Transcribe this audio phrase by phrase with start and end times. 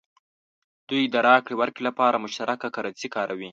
[0.89, 3.49] دوی د راکړې ورکړې لپاره مشترکه کرنسي کاروي.